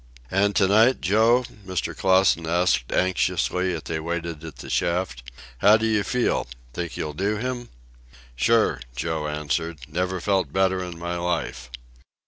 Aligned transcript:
"And 0.31 0.55
to 0.55 0.67
night, 0.67 0.99
Joe?" 0.99 1.43
Mr. 1.63 1.95
Clausen 1.95 2.47
asked 2.47 2.91
anxiously, 2.91 3.71
as 3.75 3.83
they 3.83 3.99
waited 3.99 4.43
at 4.43 4.55
the 4.55 4.67
shaft. 4.71 5.31
"How 5.59 5.77
do 5.77 5.85
you 5.85 6.01
feel? 6.01 6.47
Think 6.73 6.97
you'll 6.97 7.13
do 7.13 7.37
him?" 7.37 7.69
"Sure," 8.35 8.81
Joe 8.95 9.27
answered. 9.27 9.77
"Never 9.87 10.19
felt 10.19 10.51
better 10.51 10.83
in 10.83 10.97
my 10.97 11.17
life." 11.17 11.69